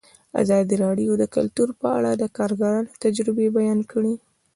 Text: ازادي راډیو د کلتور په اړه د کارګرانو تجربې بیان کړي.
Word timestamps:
ازادي 0.41 0.75
راډیو 0.85 1.11
د 1.17 1.23
کلتور 1.35 1.69
په 1.81 1.87
اړه 1.97 2.11
د 2.15 2.23
کارګرانو 2.37 2.97
تجربې 3.03 3.47
بیان 3.57 3.79
کړي. 3.91 4.13